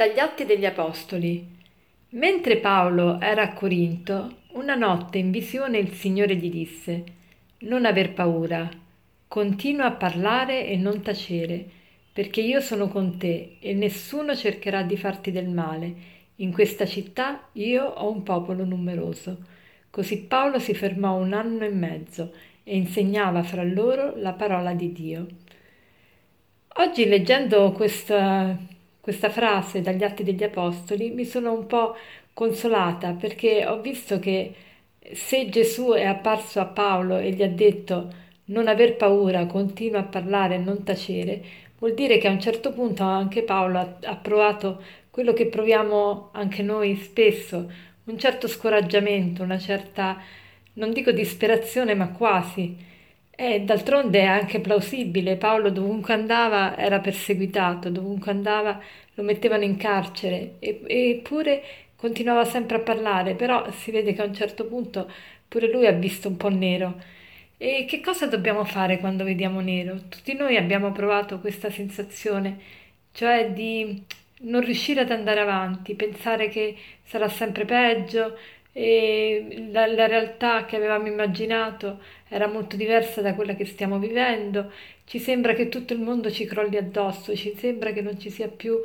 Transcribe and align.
Dagli 0.00 0.18
Atti 0.18 0.46
degli 0.46 0.64
Apostoli. 0.64 1.46
Mentre 2.12 2.56
Paolo 2.56 3.20
era 3.20 3.42
a 3.42 3.52
Corinto, 3.52 4.36
una 4.52 4.74
notte 4.74 5.18
in 5.18 5.30
visione 5.30 5.76
il 5.76 5.92
Signore 5.92 6.36
gli 6.36 6.48
disse: 6.48 7.04
Non 7.64 7.84
aver 7.84 8.14
paura, 8.14 8.66
continua 9.28 9.84
a 9.84 9.92
parlare 9.92 10.66
e 10.68 10.76
non 10.76 11.02
tacere, 11.02 11.62
perché 12.14 12.40
io 12.40 12.60
sono 12.60 12.88
con 12.88 13.18
te 13.18 13.58
e 13.60 13.74
nessuno 13.74 14.34
cercherà 14.34 14.84
di 14.84 14.96
farti 14.96 15.32
del 15.32 15.50
male. 15.50 15.94
In 16.36 16.50
questa 16.50 16.86
città 16.86 17.48
io 17.52 17.84
ho 17.84 18.10
un 18.10 18.22
popolo 18.22 18.64
numeroso. 18.64 19.44
Così 19.90 20.22
Paolo 20.22 20.58
si 20.60 20.72
fermò 20.72 21.16
un 21.16 21.34
anno 21.34 21.62
e 21.62 21.68
mezzo 21.68 22.32
e 22.64 22.74
insegnava 22.74 23.42
fra 23.42 23.64
loro 23.64 24.16
la 24.16 24.32
parola 24.32 24.72
di 24.72 24.92
Dio. 24.92 25.26
Oggi 26.76 27.04
leggendo 27.04 27.72
questa, 27.72 28.56
questa 29.00 29.30
frase 29.30 29.80
dagli 29.80 30.04
Atti 30.04 30.22
degli 30.22 30.42
Apostoli 30.42 31.10
mi 31.10 31.24
sono 31.24 31.52
un 31.52 31.66
po' 31.66 31.96
consolata 32.32 33.12
perché 33.12 33.66
ho 33.66 33.80
visto 33.80 34.18
che 34.18 34.54
se 35.12 35.48
Gesù 35.48 35.92
è 35.92 36.04
apparso 36.04 36.60
a 36.60 36.66
Paolo 36.66 37.18
e 37.18 37.30
gli 37.32 37.42
ha 37.42 37.48
detto 37.48 38.12
non 38.46 38.68
aver 38.68 38.96
paura, 38.96 39.46
continua 39.46 40.00
a 40.00 40.04
parlare 40.04 40.58
non 40.58 40.82
tacere, 40.82 41.42
vuol 41.78 41.94
dire 41.94 42.18
che 42.18 42.28
a 42.28 42.32
un 42.32 42.40
certo 42.40 42.72
punto 42.72 43.02
anche 43.04 43.42
Paolo 43.42 43.78
ha, 43.78 43.96
ha 44.02 44.16
provato 44.16 44.82
quello 45.10 45.32
che 45.32 45.46
proviamo 45.46 46.30
anche 46.32 46.62
noi 46.62 46.96
spesso, 46.96 47.70
un 48.04 48.18
certo 48.18 48.48
scoraggiamento, 48.48 49.42
una 49.42 49.58
certa, 49.58 50.20
non 50.74 50.92
dico 50.92 51.10
disperazione, 51.12 51.94
ma 51.94 52.10
quasi. 52.10 52.88
E 53.42 53.62
d'altronde 53.62 54.20
è 54.20 54.24
anche 54.26 54.60
plausibile, 54.60 55.36
Paolo 55.36 55.70
dovunque 55.70 56.12
andava 56.12 56.76
era 56.76 57.00
perseguitato, 57.00 57.88
dovunque 57.88 58.30
andava 58.30 58.78
lo 59.14 59.22
mettevano 59.22 59.64
in 59.64 59.78
carcere, 59.78 60.56
eppure 60.58 61.62
continuava 61.96 62.44
sempre 62.44 62.76
a 62.76 62.80
parlare, 62.80 63.34
però 63.34 63.70
si 63.72 63.90
vede 63.92 64.12
che 64.12 64.20
a 64.20 64.26
un 64.26 64.34
certo 64.34 64.66
punto 64.66 65.10
pure 65.48 65.70
lui 65.70 65.86
ha 65.86 65.92
visto 65.92 66.28
un 66.28 66.36
po' 66.36 66.50
nero. 66.50 67.00
E 67.56 67.86
che 67.88 68.00
cosa 68.02 68.26
dobbiamo 68.26 68.64
fare 68.64 68.98
quando 68.98 69.24
vediamo 69.24 69.60
nero? 69.60 69.96
Tutti 70.10 70.34
noi 70.34 70.58
abbiamo 70.58 70.92
provato 70.92 71.40
questa 71.40 71.70
sensazione, 71.70 72.58
cioè 73.12 73.52
di 73.52 74.04
non 74.42 74.60
riuscire 74.62 75.00
ad 75.00 75.10
andare 75.10 75.40
avanti, 75.40 75.94
pensare 75.94 76.48
che 76.50 76.76
sarà 77.04 77.28
sempre 77.30 77.64
peggio, 77.64 78.36
e 78.72 79.68
la, 79.70 79.86
la, 79.86 80.06
realtà 80.06 80.64
che 80.64 80.76
avevamo 80.76 81.08
immaginato 81.08 82.00
era 82.28 82.46
molto 82.46 82.76
diversa 82.76 83.20
da 83.20 83.34
quella 83.34 83.54
che 83.54 83.64
stiamo 83.64 83.98
vivendo, 83.98 84.70
ci 85.04 85.18
sembra 85.18 85.54
che 85.54 85.68
tutto 85.68 85.92
il 85.92 86.00
mondo 86.00 86.30
ci 86.30 86.44
crolli 86.44 86.76
addosso, 86.76 87.34
ci 87.34 87.54
sembra 87.56 87.92
che 87.92 88.00
non 88.00 88.18
ci 88.18 88.30
sia 88.30 88.48
più 88.48 88.78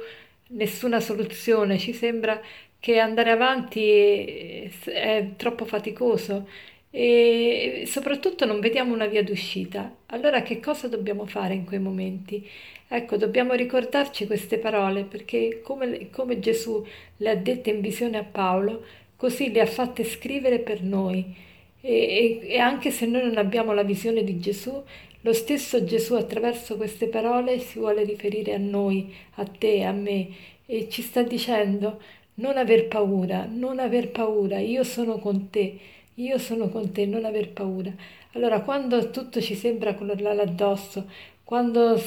nessuna 0.49 0.99
soluzione, 0.99 1.77
ci 1.77 1.93
sembra 1.93 2.41
che 2.79 2.99
andare 2.99 3.31
avanti 3.31 3.89
è, 3.89 4.69
è 4.85 5.29
troppo 5.37 5.65
faticoso 5.65 6.47
e 6.91 7.83
soprattutto 7.87 8.45
non 8.45 8.59
vediamo 8.59 8.93
una 8.93 9.07
via 9.07 9.23
d'uscita. 9.23 9.93
Allora 10.07 10.41
che 10.43 10.59
cosa 10.59 10.87
dobbiamo 10.87 11.25
fare 11.25 11.53
in 11.53 11.65
quei 11.65 11.79
momenti? 11.79 12.47
Ecco, 12.87 13.17
dobbiamo 13.17 13.53
ricordarci 13.53 14.25
queste 14.27 14.59
parole 14.59 15.03
perché 15.03 15.61
come, 15.63 16.09
come 16.09 16.39
Gesù 16.39 16.85
le 17.17 17.29
ha 17.29 17.35
dette 17.35 17.71
in 17.71 17.81
visione 17.81 18.17
a 18.17 18.23
Paolo, 18.23 18.85
così 19.15 19.51
le 19.51 19.61
ha 19.61 19.65
fatte 19.65 20.03
scrivere 20.03 20.59
per 20.59 20.81
noi. 20.83 21.43
E, 21.81 21.93
e, 21.93 22.47
e, 22.53 22.57
anche 22.57 22.91
se 22.91 23.05
noi 23.05 23.23
non 23.23 23.37
abbiamo 23.37 23.73
la 23.73 23.83
visione 23.83 24.23
di 24.23 24.39
Gesù, 24.39 24.81
lo 25.21 25.33
stesso 25.33 25.83
Gesù 25.83 26.15
attraverso 26.15 26.77
queste 26.77 27.07
parole 27.07 27.59
si 27.59 27.79
vuole 27.79 28.03
riferire 28.03 28.53
a 28.53 28.59
noi, 28.59 29.13
a 29.35 29.45
te, 29.45 29.83
a 29.83 29.91
me, 29.91 30.27
e 30.65 30.89
ci 30.89 31.01
sta 31.01 31.21
dicendo 31.23 31.99
non 32.35 32.57
aver 32.57 32.87
paura, 32.87 33.47
non 33.49 33.79
aver 33.79 34.09
paura, 34.09 34.59
io 34.59 34.83
sono 34.83 35.19
con 35.19 35.49
te, 35.49 35.77
io 36.15 36.37
sono 36.37 36.69
con 36.69 36.91
te, 36.91 37.05
non 37.05 37.25
aver 37.25 37.49
paura. 37.49 37.93
Allora, 38.33 38.61
quando 38.61 39.09
tutto 39.11 39.41
ci 39.41 39.55
sembra 39.55 39.95
crollare 39.95 40.41
addosso, 40.41 41.09
quando 41.43 42.01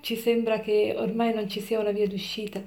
ci 0.00 0.16
sembra 0.16 0.60
che 0.60 0.94
ormai 0.96 1.32
non 1.32 1.48
ci 1.48 1.60
sia 1.60 1.78
una 1.78 1.92
via 1.92 2.08
d'uscita, 2.08 2.60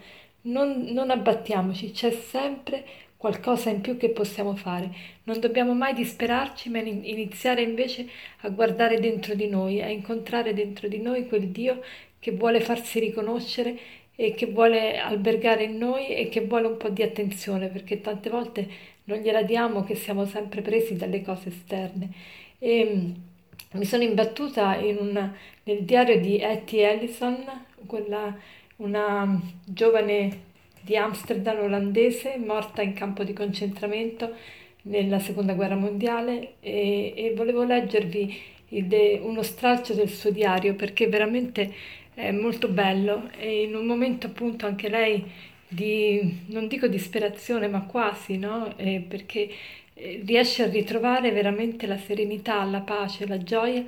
non, 0.44 0.86
non 0.90 1.10
abbattiamoci, 1.10 1.92
c'è 1.92 2.12
sempre 2.12 2.86
qualcosa 3.26 3.72
in 3.72 3.82
più 3.82 3.98
che 3.98 4.10
possiamo 4.10 4.56
fare. 4.56 4.94
Non 5.24 5.40
dobbiamo 5.40 5.74
mai 5.74 5.96
disperarci, 5.96 6.70
ma 6.70 6.78
iniziare 6.78 7.64
invece 7.64 8.08
a 8.42 8.50
guardare 8.50 9.00
dentro 9.00 9.34
di 9.34 9.48
noi, 9.48 9.82
a 9.82 9.90
incontrare 9.90 10.54
dentro 10.54 10.88
di 10.88 11.00
noi 11.00 11.28
quel 11.28 11.48
Dio 11.48 11.82
che 12.20 12.34
vuole 12.34 12.60
farsi 12.60 13.00
riconoscere 13.00 13.80
e 14.16 14.36
che 14.36 14.46
vuole 14.46 15.00
albergare 15.00 15.64
in 15.64 15.76
noi 15.76 16.10
e 16.10 16.30
che 16.30 16.42
vuole 16.42 16.68
un 16.68 16.78
po' 16.78 16.90
di 16.90 17.02
attenzione, 17.02 17.70
perché 17.70 18.00
tante 18.00 18.30
volte 18.30 18.68
non 19.06 19.18
gliela 19.18 19.42
diamo 19.42 19.84
che 19.84 19.96
siamo 19.96 20.26
sempre 20.26 20.62
presi 20.62 20.96
dalle 20.96 21.24
cose 21.24 21.50
esterne. 21.50 22.10
E 22.60 22.86
mm, 22.86 23.12
mi 23.80 23.86
sono 23.86 24.04
imbattuta 24.04 24.76
in 24.76 24.98
una, 25.00 25.36
nel 25.64 25.82
diario 25.82 26.20
di 26.20 26.38
Etty 26.40 26.78
Ellison, 26.78 27.44
quella, 27.88 28.38
una 28.76 29.42
giovane 29.66 30.54
di 30.86 30.96
Amsterdam 30.96 31.62
olandese, 31.62 32.38
morta 32.38 32.84
in 32.84 32.94
campo 32.94 33.24
di 33.24 33.34
concentramento 33.34 34.34
nella 34.84 35.18
seconda 35.18 35.54
guerra 35.54 35.76
mondiale 35.76 36.58
e, 36.60 37.14
e 37.16 37.34
volevo 37.36 37.64
leggervi 37.64 38.42
il, 38.70 39.20
uno 39.24 39.42
stralcio 39.42 39.96
del 39.96 40.10
suo 40.10 40.30
diario 40.30 40.76
perché 40.76 41.08
veramente 41.08 41.74
è 42.14 42.32
molto 42.32 42.68
bello 42.68 43.32
e 43.38 43.64
in 43.64 43.76
un 43.76 43.86
momento 43.88 44.28
appunto 44.28 44.68
anche 44.68 44.88
lei 44.88 45.24
di, 45.68 46.44
non 46.48 46.68
dico 46.68 46.86
disperazione 46.88 47.68
ma 47.68 47.82
quasi, 47.82 48.38
no? 48.38 48.78
Eh, 48.78 49.04
perché 49.08 49.50
eh, 49.96 50.22
riesce 50.24 50.64
a 50.64 50.68
ritrovare 50.70 51.32
veramente 51.32 51.88
la 51.88 51.98
serenità, 51.98 52.64
la 52.64 52.82
pace, 52.82 53.26
la 53.26 53.42
gioia 53.42 53.84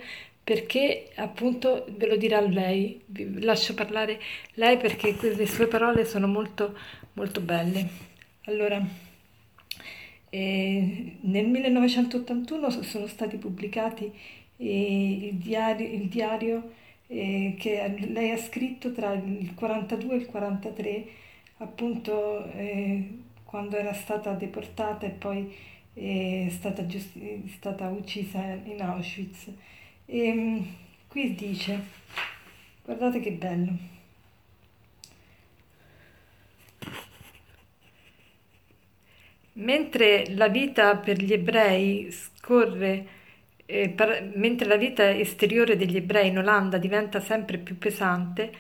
perché 0.47 1.09
appunto 1.15 1.85
ve 1.89 2.07
lo 2.07 2.15
dirà 2.15 2.39
lei, 2.39 3.01
vi 3.07 3.41
lascio 3.43 3.73
parlare 3.73 4.17
lei 4.53 4.77
perché 4.77 5.13
le 5.19 5.45
sue 5.45 5.67
parole 5.67 6.05
sono 6.05 6.25
molto 6.25 6.73
molto 7.15 7.41
belle. 7.41 7.85
Allora, 8.45 8.81
eh, 10.29 11.17
nel 11.19 11.47
1981 11.49 12.69
sono 12.81 13.07
stati 13.07 13.35
pubblicati 13.35 14.09
eh, 14.55 15.27
il 15.31 15.33
diario, 15.33 15.85
il 15.85 16.07
diario 16.07 16.71
eh, 17.07 17.55
che 17.59 18.07
lei 18.07 18.31
ha 18.31 18.37
scritto 18.37 18.93
tra 18.93 19.11
il 19.11 19.53
42 19.53 20.13
e 20.13 20.17
il 20.17 20.25
43, 20.27 21.05
appunto 21.57 22.45
eh, 22.53 23.17
quando 23.43 23.75
era 23.75 23.91
stata 23.91 24.31
deportata 24.31 25.05
e 25.05 25.09
poi 25.09 25.53
è 25.93 26.47
stata, 26.51 26.85
giusti- 26.85 27.51
stata 27.53 27.89
uccisa 27.89 28.41
in 28.63 28.81
Auschwitz. 28.81 29.51
E 30.09 30.17
ehm, 30.27 30.65
qui 31.07 31.35
dice, 31.35 31.79
guardate 32.83 33.19
che 33.19 33.31
bello. 33.31 33.71
Mentre 39.53 40.25
la 40.35 40.47
vita 40.49 40.95
per 40.97 41.17
gli 41.21 41.33
ebrei 41.33 42.09
scorre, 42.11 43.07
eh, 43.65 43.89
par- 43.89 44.31
mentre 44.35 44.67
la 44.67 44.77
vita 44.77 45.09
esteriore 45.09 45.75
degli 45.75 45.97
ebrei 45.97 46.27
in 46.29 46.37
Olanda 46.37 46.77
diventa 46.77 47.19
sempre 47.19 47.57
più 47.57 47.77
pesante, 47.77 48.51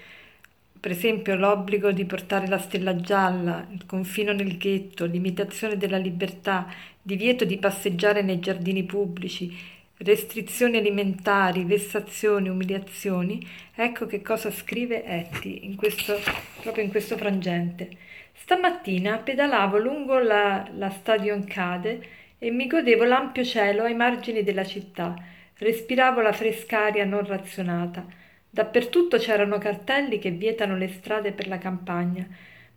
per 0.79 0.91
esempio 0.91 1.35
l'obbligo 1.35 1.91
di 1.91 2.05
portare 2.05 2.47
la 2.47 2.57
stella 2.57 2.95
gialla, 2.95 3.67
il 3.71 3.85
confino 3.85 4.31
nel 4.33 4.57
ghetto, 4.57 5.05
limitazione 5.05 5.77
della 5.77 5.97
libertà, 5.97 6.67
divieto 7.01 7.45
di 7.45 7.57
passeggiare 7.57 8.21
nei 8.21 8.39
giardini 8.39 8.83
pubblici, 8.83 9.55
restrizioni 9.97 10.77
alimentari, 10.77 11.63
vessazioni, 11.63 12.49
umiliazioni, 12.49 13.45
ecco 13.73 14.05
che 14.05 14.21
cosa 14.21 14.51
scrive 14.51 15.03
Etty 15.03 15.65
in 15.65 15.75
questo, 15.75 16.19
proprio 16.61 16.83
in 16.83 16.91
questo 16.91 17.17
frangente. 17.17 17.89
Stamattina 18.33 19.17
pedalavo 19.17 19.77
lungo 19.77 20.19
la, 20.19 20.69
la 20.75 20.89
Stadion 20.89 21.45
Cade 21.45 22.15
e 22.37 22.51
mi 22.51 22.67
godevo 22.67 23.03
l'ampio 23.03 23.43
cielo 23.43 23.83
ai 23.83 23.95
margini 23.95 24.43
della 24.43 24.65
città, 24.65 25.15
respiravo 25.57 26.21
la 26.21 26.31
fresca 26.31 26.85
aria 26.85 27.05
non 27.05 27.25
razionata. 27.25 28.05
Dappertutto 28.49 29.17
c'erano 29.17 29.57
cartelli 29.57 30.19
che 30.19 30.29
vietano 30.29 30.77
le 30.77 30.87
strade 30.89 31.31
per 31.31 31.47
la 31.47 31.57
campagna, 31.57 32.27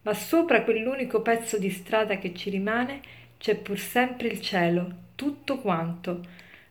ma 0.02 0.14
sopra 0.14 0.62
quell'unico 0.62 1.20
pezzo 1.20 1.58
di 1.58 1.68
strada 1.68 2.16
che 2.16 2.34
ci 2.34 2.48
rimane 2.48 3.00
c'è 3.36 3.56
pur 3.56 3.78
sempre 3.78 4.28
il 4.28 4.40
cielo, 4.40 4.90
tutto 5.14 5.58
quanto 5.58 6.22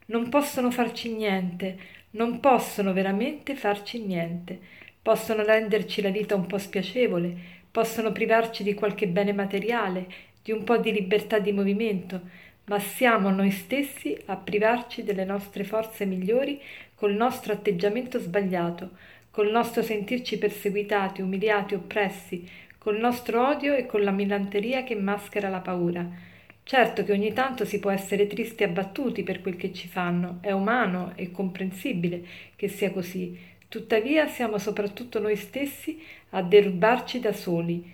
non 0.10 0.30
possono 0.30 0.72
farci 0.72 1.14
niente, 1.14 1.78
non 2.12 2.40
possono 2.40 2.94
veramente 2.94 3.56
farci 3.56 4.04
niente. 4.04 4.60
Possono 5.02 5.44
renderci 5.44 6.02
la 6.02 6.10
vita 6.10 6.36
un 6.36 6.46
po' 6.46 6.58
spiacevole, 6.58 7.36
possono 7.72 8.12
privarci 8.12 8.64
di 8.64 8.74
qualche 8.74 9.08
bene 9.08 9.34
materiale, 9.34 10.08
di 10.44 10.52
un 10.52 10.64
po' 10.64 10.78
di 10.78 10.92
libertà 10.92 11.40
di 11.40 11.52
movimento, 11.52 12.22
ma 12.66 12.80
siamo 12.80 13.30
noi 13.30 13.52
stessi 13.52 14.18
a 14.26 14.36
privarci 14.36 15.04
delle 15.04 15.26
nostre 15.26 15.64
forze 15.64 16.06
migliori 16.06 16.60
col 16.96 17.14
nostro 17.14 17.54
atteggiamento 17.54 18.20
sbagliato, 18.20 18.92
col 19.32 19.50
nostro 19.52 19.84
sentirci 19.84 20.38
perseguitati, 20.38 21.22
umiliati, 21.22 21.76
oppressi, 21.76 22.48
col 22.78 22.98
nostro 22.98 23.48
odio 23.48 23.76
e 23.76 23.86
con 23.86 24.02
la 24.02 24.12
milanteria 24.12 24.84
che 24.84 24.96
maschera 24.96 25.50
la 25.50 25.60
paura. 25.60 26.08
Certo 26.70 27.04
che 27.04 27.14
ogni 27.14 27.34
tanto 27.34 27.66
si 27.66 27.80
può 27.80 27.90
essere 27.90 28.28
tristi 28.28 28.62
e 28.62 28.68
abbattuti 28.68 29.24
per 29.24 29.42
quel 29.42 29.56
che 29.56 29.74
ci 29.74 29.88
fanno, 29.88 30.38
è 30.40 30.52
umano 30.52 31.14
e 31.16 31.32
comprensibile 31.32 32.24
che 32.56 32.68
sia 32.68 32.92
così. 32.92 33.36
Tuttavia 33.68 34.28
siamo 34.28 34.60
soprattutto 34.60 35.20
noi 35.20 35.36
stessi 35.36 36.00
a 36.30 36.44
derubarci 36.44 37.20
da 37.20 37.34
soli. 37.34 37.92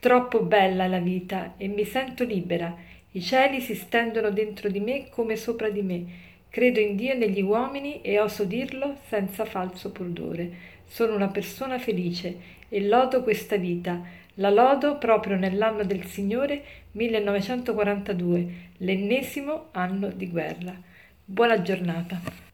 Troppo 0.00 0.40
bella 0.40 0.88
la 0.88 0.98
vita 0.98 1.54
e 1.56 1.68
mi 1.68 1.84
sento 1.84 2.24
libera. 2.24 2.76
I 3.12 3.22
cieli 3.22 3.60
si 3.60 3.76
stendono 3.76 4.30
dentro 4.30 4.70
di 4.70 4.80
me 4.80 5.08
come 5.08 5.36
sopra 5.36 5.70
di 5.70 5.82
me. 5.82 6.04
Credo 6.48 6.80
in 6.80 6.96
Dio 6.96 7.12
e 7.12 7.14
negli 7.14 7.42
uomini 7.42 8.00
e 8.00 8.18
oso 8.18 8.42
dirlo 8.42 8.96
senza 9.06 9.44
falso 9.44 9.92
pudore. 9.92 10.50
Sono 10.84 11.14
una 11.14 11.28
persona 11.28 11.78
felice 11.78 12.36
e 12.68 12.88
lodo 12.88 13.22
questa 13.22 13.54
vita. 13.54 14.24
La 14.38 14.50
lodo 14.50 14.98
proprio 14.98 15.36
nell'anno 15.36 15.82
del 15.82 16.04
Signore 16.04 16.62
1942, 16.92 18.70
l'ennesimo 18.78 19.68
anno 19.72 20.08
di 20.08 20.28
guerra. 20.28 20.78
Buona 21.24 21.62
giornata. 21.62 22.45